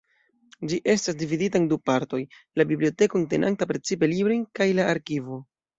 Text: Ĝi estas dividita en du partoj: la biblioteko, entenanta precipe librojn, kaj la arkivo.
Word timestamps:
Ĝi 0.71 0.79
estas 0.93 1.17
dividita 1.19 1.61
en 1.61 1.67
du 1.73 1.79
partoj: 1.91 2.23
la 2.61 2.67
biblioteko, 2.73 3.25
entenanta 3.25 3.73
precipe 3.75 4.15
librojn, 4.17 4.45
kaj 4.61 4.71
la 4.81 4.93
arkivo. 4.99 5.45